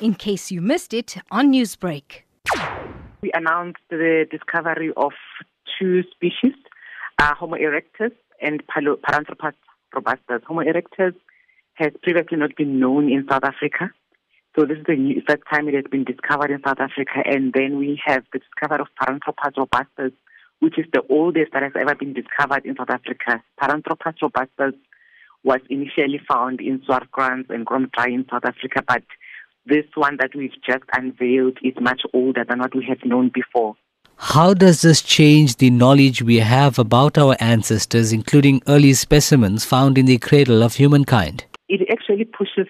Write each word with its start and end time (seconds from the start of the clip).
in 0.00 0.14
case 0.14 0.50
you 0.50 0.60
missed 0.60 0.92
it 0.92 1.16
on 1.30 1.52
Newsbreak. 1.52 2.22
We 3.22 3.30
announced 3.32 3.80
the 3.90 4.26
discovery 4.30 4.92
of 4.96 5.12
two 5.78 6.02
species, 6.10 6.54
uh, 7.18 7.34
Homo 7.34 7.56
erectus 7.56 8.12
and 8.40 8.62
Paranthropus 8.66 9.54
robustus. 9.94 10.42
Homo 10.46 10.62
erectus 10.62 11.14
has 11.74 11.92
previously 12.02 12.36
not 12.36 12.54
been 12.56 12.78
known 12.78 13.10
in 13.10 13.26
South 13.28 13.44
Africa. 13.44 13.90
So 14.54 14.64
this 14.64 14.78
is 14.78 14.84
the 14.86 15.22
first 15.28 15.42
time 15.52 15.68
it 15.68 15.74
has 15.74 15.84
been 15.90 16.04
discovered 16.04 16.50
in 16.50 16.62
South 16.64 16.80
Africa. 16.80 17.22
And 17.24 17.52
then 17.52 17.78
we 17.78 18.00
have 18.04 18.24
the 18.32 18.38
discovery 18.38 18.80
of 18.80 18.88
Paranthropus 19.00 19.56
robustus, 19.56 20.12
which 20.60 20.78
is 20.78 20.86
the 20.92 21.02
oldest 21.10 21.52
that 21.52 21.62
has 21.62 21.72
ever 21.78 21.94
been 21.94 22.14
discovered 22.14 22.64
in 22.64 22.76
South 22.76 22.90
Africa. 22.90 23.42
Paranthropus 23.60 24.14
robustus 24.22 24.74
was 25.44 25.60
initially 25.68 26.20
found 26.26 26.60
in 26.60 26.80
Swartkrans 26.80 27.50
and 27.50 27.66
Kromdraai 27.66 28.12
in 28.12 28.26
South 28.30 28.44
Africa, 28.44 28.82
but 28.86 29.02
this 29.66 29.84
one 29.94 30.16
that 30.20 30.30
we've 30.34 30.52
just 30.64 30.84
unveiled 30.92 31.58
is 31.62 31.74
much 31.80 32.02
older 32.12 32.44
than 32.48 32.60
what 32.60 32.74
we 32.74 32.84
have 32.88 33.04
known 33.04 33.30
before. 33.34 33.74
How 34.18 34.54
does 34.54 34.80
this 34.80 35.02
change 35.02 35.56
the 35.56 35.70
knowledge 35.70 36.22
we 36.22 36.36
have 36.36 36.78
about 36.78 37.18
our 37.18 37.36
ancestors, 37.38 38.12
including 38.12 38.62
early 38.66 38.94
specimens 38.94 39.64
found 39.64 39.98
in 39.98 40.06
the 40.06 40.18
cradle 40.18 40.62
of 40.62 40.74
humankind? 40.74 41.44
It 41.68 41.86
actually 41.90 42.24
pushes 42.24 42.68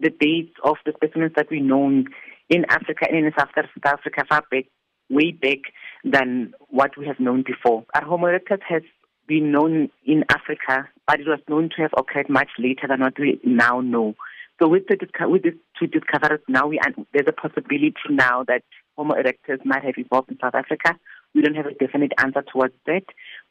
the 0.00 0.10
dates 0.10 0.52
of 0.64 0.76
the 0.84 0.92
specimens 0.96 1.32
that 1.36 1.50
we 1.50 1.60
know 1.60 2.04
in 2.50 2.64
Africa 2.68 3.06
and 3.08 3.24
in 3.24 3.32
South 3.38 3.48
Africa 3.56 4.24
far 4.28 4.42
back, 4.50 4.64
way 5.08 5.30
back 5.30 5.58
than 6.04 6.52
what 6.68 6.96
we 6.98 7.06
have 7.06 7.20
known 7.20 7.42
before. 7.46 7.84
Our 7.94 8.04
Homo 8.04 8.26
erectus 8.26 8.60
has 8.68 8.82
been 9.26 9.52
known 9.52 9.88
in 10.04 10.24
Africa, 10.28 10.88
but 11.06 11.20
it 11.20 11.26
was 11.26 11.38
known 11.48 11.70
to 11.76 11.82
have 11.82 11.92
occurred 11.96 12.28
much 12.28 12.48
later 12.58 12.86
than 12.88 13.00
what 13.00 13.18
we 13.18 13.40
now 13.44 13.80
know. 13.80 14.14
So 14.60 14.68
with 14.68 14.84
the 14.86 14.96
with 15.28 15.42
the 15.42 15.58
two 15.78 15.86
discoveries 15.86 16.40
now, 16.48 16.66
we 16.68 16.78
there's 17.12 17.26
a 17.26 17.32
possibility 17.32 17.94
now 18.10 18.44
that 18.44 18.62
Homo 18.96 19.14
erectus 19.14 19.64
might 19.64 19.84
have 19.84 19.94
evolved 19.96 20.30
in 20.30 20.38
South 20.40 20.54
Africa. 20.54 20.98
We 21.34 21.40
don't 21.40 21.56
have 21.56 21.66
a 21.66 21.74
definite 21.74 22.12
answer 22.22 22.42
towards 22.42 22.74
that, 22.86 23.04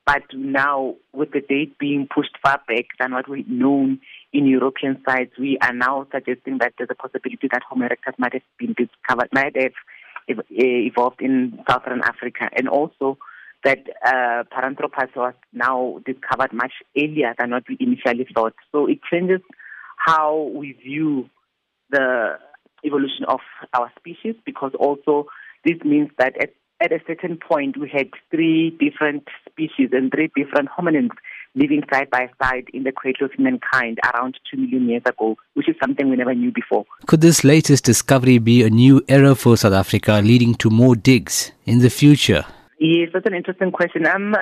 but 0.05 0.23
now 0.33 0.95
with 1.13 1.31
the 1.31 1.41
date 1.41 1.77
being 1.79 2.07
pushed 2.13 2.37
far 2.43 2.61
back 2.67 2.85
than 2.99 3.13
what 3.13 3.27
we 3.27 3.43
known 3.47 3.99
in 4.31 4.45
European 4.45 5.01
sites, 5.07 5.31
we 5.39 5.57
are 5.61 5.73
now 5.73 6.05
suggesting 6.13 6.59
that 6.59 6.73
there's 6.77 6.91
a 6.91 6.95
possibility 6.95 7.49
that 7.51 7.63
Homo 7.67 7.87
erectus 7.87 8.17
might 8.19 8.33
have 8.33 8.43
been 8.59 8.75
discovered, 8.77 9.29
might 9.33 9.55
have 9.57 9.73
evolved 10.27 11.21
in 11.21 11.59
Southern 11.67 12.01
Africa, 12.03 12.49
and 12.55 12.69
also 12.69 13.17
that 13.63 13.79
uh, 14.05 14.43
Paranthropus 14.51 15.15
was 15.15 15.33
now 15.53 15.99
discovered 16.05 16.53
much 16.53 16.73
earlier 16.97 17.33
than 17.37 17.51
what 17.51 17.63
we 17.67 17.77
initially 17.79 18.27
thought. 18.33 18.53
So 18.71 18.87
it 18.87 18.99
changes 19.11 19.41
how 20.05 20.51
we 20.53 20.73
view 20.73 21.29
the 21.89 22.37
evolution 22.85 23.25
of 23.27 23.39
our 23.73 23.91
species 23.99 24.35
because 24.45 24.71
also 24.79 25.27
this 25.65 25.77
means 25.83 26.09
that 26.17 26.33
at, 26.41 26.53
at 26.79 26.91
a 26.91 26.99
certain 27.05 27.37
point 27.37 27.77
we 27.77 27.89
had 27.89 28.09
three 28.31 28.71
different 28.79 29.27
species 29.47 29.89
and 29.91 30.11
three 30.11 30.31
different 30.35 30.69
hominins 30.69 31.11
living 31.53 31.83
side 31.93 32.09
by 32.09 32.29
side 32.41 32.65
in 32.73 32.83
the 32.83 32.91
cradle 32.91 33.25
of 33.25 33.31
mankind 33.37 33.99
around 34.13 34.39
2 34.49 34.57
million 34.57 34.87
years 34.87 35.03
ago, 35.05 35.35
which 35.53 35.67
is 35.67 35.75
something 35.81 36.09
we 36.09 36.15
never 36.15 36.33
knew 36.33 36.51
before. 36.51 36.85
Could 37.07 37.21
this 37.21 37.43
latest 37.43 37.83
discovery 37.83 38.37
be 38.37 38.63
a 38.63 38.69
new 38.69 39.03
era 39.07 39.35
for 39.35 39.57
South 39.57 39.73
Africa, 39.73 40.21
leading 40.23 40.55
to 40.55 40.69
more 40.69 40.95
digs 40.95 41.51
in 41.65 41.79
the 41.79 41.89
future? 41.89 42.45
Yes, 42.79 43.09
that's 43.13 43.25
an 43.25 43.35
interesting 43.35 43.71
question. 43.71 44.07
Um, 44.07 44.35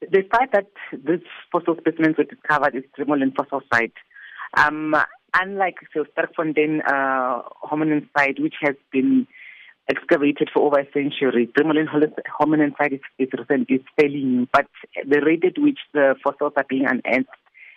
the 0.00 0.22
site 0.30 0.52
that 0.52 0.66
these 0.92 1.26
fossil 1.50 1.74
specimens 1.80 2.16
were 2.18 2.24
discovered 2.24 2.76
is 2.76 2.84
Drimolen 2.98 3.34
fossil 3.34 3.62
site. 3.72 3.94
Um, 4.56 4.94
unlike 5.34 5.76
the 5.94 6.06
Sterkfontein 6.16 6.80
uh, 6.86 7.42
hominin 7.62 8.08
site, 8.16 8.40
which 8.40 8.54
has 8.62 8.74
been 8.90 9.26
excavated 9.88 10.50
for 10.52 10.66
over 10.66 10.80
a 10.80 10.92
century, 10.92 11.48
Drimolen 11.56 11.86
hominin 12.40 12.76
site 12.76 12.94
is, 12.94 13.00
is, 13.18 13.28
recent, 13.38 13.70
is 13.70 13.80
fairly 14.00 14.24
new, 14.24 14.48
but 14.52 14.66
the 15.06 15.20
rate 15.20 15.44
at 15.44 15.60
which 15.62 15.78
the 15.92 16.14
fossils 16.24 16.54
are 16.56 16.66
being 16.68 16.86
unearthed 16.86 17.28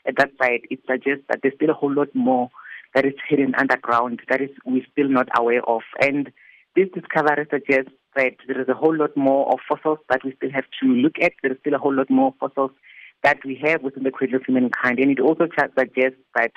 at 0.07 0.15
that 0.17 0.31
site, 0.41 0.63
it 0.69 0.79
suggests 0.89 1.25
that 1.29 1.39
there's 1.41 1.55
still 1.55 1.69
a 1.69 1.73
whole 1.73 1.93
lot 1.93 2.13
more 2.15 2.49
that 2.95 3.05
is 3.05 3.13
hidden 3.27 3.53
underground 3.55 4.21
that 4.29 4.41
is 4.41 4.49
we're 4.65 4.85
still 4.91 5.09
not 5.09 5.27
aware 5.37 5.63
of. 5.67 5.81
And 6.01 6.31
this 6.75 6.87
discovery 6.93 7.45
suggests 7.51 7.91
that 8.15 8.33
there 8.47 8.61
is 8.61 8.69
a 8.69 8.73
whole 8.73 8.95
lot 8.95 9.15
more 9.15 9.51
of 9.51 9.59
fossils 9.67 9.99
that 10.09 10.23
we 10.23 10.33
still 10.37 10.51
have 10.51 10.65
to 10.81 10.87
look 10.87 11.15
at. 11.21 11.33
There 11.43 11.51
is 11.51 11.57
still 11.59 11.75
a 11.75 11.79
whole 11.79 11.93
lot 11.93 12.09
more 12.09 12.33
fossils 12.39 12.71
that 13.23 13.37
we 13.45 13.59
have 13.63 13.83
within 13.83 14.03
the 14.03 14.11
cradle 14.11 14.37
of 14.37 14.45
humankind. 14.45 14.99
And 14.99 15.11
it 15.11 15.19
also 15.19 15.47
suggests 15.77 16.17
that 16.35 16.51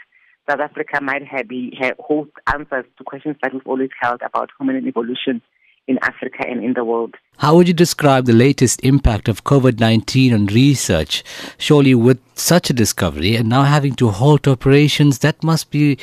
South 0.49 0.61
Africa 0.61 1.01
might 1.01 1.25
have, 1.27 1.49
be, 1.49 1.77
have 1.81 1.97
host 1.99 2.31
answers 2.53 2.85
to 2.99 3.05
questions 3.05 3.37
that 3.43 3.53
we've 3.53 3.67
always 3.67 3.91
held 4.01 4.21
about 4.23 4.51
human 4.59 4.87
evolution 4.87 5.41
in 5.87 5.99
Africa 6.03 6.45
and 6.49 6.63
in 6.65 6.75
the 6.75 6.85
world. 6.85 7.15
How 7.39 7.57
would 7.57 7.69
you 7.69 7.75
describe 7.75 8.27
the 8.27 8.33
latest 8.33 8.85
impact 8.85 9.29
of 9.29 9.45
COVID 9.45 9.81
19 9.81 10.33
on 10.33 10.47
research? 10.47 11.25
Surely, 11.59 11.95
with 11.95 12.21
such 12.35 12.71
a 12.71 12.73
discovery 12.73 13.37
and 13.37 13.49
now 13.49 13.63
having 13.63 13.95
to 13.95 14.11
halt 14.11 14.47
operations, 14.49 15.21
that 15.21 15.43
must 15.43 15.71
be 15.71 15.99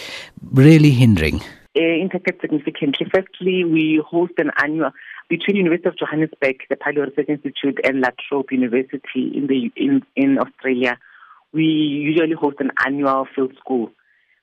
really 0.51 0.91
hindering. 0.91 1.41
Uh, 1.77 1.83
impacted 2.01 2.35
significantly. 2.41 3.07
Firstly, 3.13 3.63
we 3.63 4.01
host 4.05 4.33
an 4.37 4.51
annual 4.61 4.91
between 5.29 5.57
University 5.57 5.87
of 5.87 5.97
Johannesburg, 5.97 6.57
the 6.69 6.75
Paleo 6.75 7.05
Research 7.05 7.29
Institute, 7.29 7.79
and 7.83 8.01
La 8.01 8.09
Trobe 8.27 8.51
University 8.51 9.31
in 9.35 9.47
the 9.47 9.71
in, 9.75 10.01
in 10.15 10.39
Australia. 10.39 10.97
We 11.53 11.63
usually 11.63 12.33
host 12.33 12.57
an 12.59 12.71
annual 12.85 13.27
field 13.35 13.53
school 13.59 13.91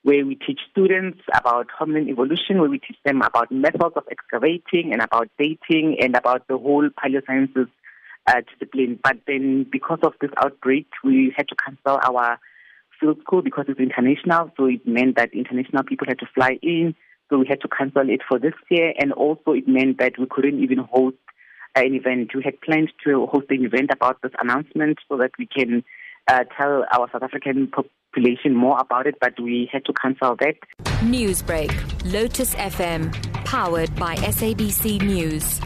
where 0.07 0.25
we 0.25 0.35
teach 0.35 0.61
students 0.71 1.19
about 1.33 1.67
hominin 1.77 2.07
evolution, 2.07 2.59
where 2.61 2.69
we 2.69 2.79
teach 2.79 2.97
them 3.03 3.21
about 3.21 3.51
methods 3.51 3.95
of 3.97 4.05
excavating 4.09 4.93
and 4.93 5.01
about 5.01 5.27
dating 5.37 5.97
and 5.99 6.15
about 6.15 6.47
the 6.47 6.57
whole 6.57 6.87
paleosciences 6.89 7.67
uh, 8.25 8.41
discipline. 8.49 8.97
But 9.03 9.17
then, 9.27 9.65
because 9.69 9.99
of 10.03 10.13
this 10.21 10.31
outbreak, 10.37 10.87
we 11.03 11.33
had 11.35 11.49
to 11.49 11.55
cancel 11.55 11.99
our 12.01 12.39
field 12.99 13.19
school 13.19 13.41
because 13.41 13.65
it's 13.67 13.81
international. 13.81 14.49
So 14.55 14.67
it 14.67 14.87
meant 14.87 15.17
that 15.17 15.33
international 15.33 15.83
people 15.83 16.07
had 16.07 16.19
to 16.19 16.27
fly 16.33 16.57
in 16.61 16.95
so 17.29 17.37
we 17.37 17.45
had 17.47 17.59
to 17.61 17.67
cancel 17.67 18.09
it 18.09 18.21
for 18.27 18.39
this 18.39 18.53
year, 18.69 18.93
and 18.97 19.11
also 19.11 19.51
it 19.51 19.67
meant 19.67 19.99
that 19.99 20.17
we 20.17 20.27
couldn't 20.29 20.63
even 20.63 20.77
host 20.77 21.17
an 21.75 21.93
event. 21.93 22.31
We 22.33 22.41
had 22.43 22.61
planned 22.61 22.91
to 23.05 23.25
host 23.27 23.47
an 23.49 23.65
event 23.65 23.89
about 23.91 24.21
this 24.21 24.31
announcement 24.41 24.99
so 25.09 25.17
that 25.17 25.31
we 25.37 25.45
can 25.45 25.83
uh, 26.27 26.43
tell 26.57 26.85
our 26.91 27.09
South 27.11 27.23
African 27.23 27.67
population 27.67 28.55
more 28.55 28.77
about 28.79 29.07
it, 29.07 29.15
but 29.19 29.39
we 29.39 29.69
had 29.71 29.85
to 29.85 29.93
cancel 29.93 30.35
that. 30.37 30.55
Newsbreak, 31.01 31.71
Lotus 32.11 32.55
FM, 32.55 33.13
powered 33.45 33.93
by 33.95 34.15
SABC 34.15 35.01
News. 35.01 35.59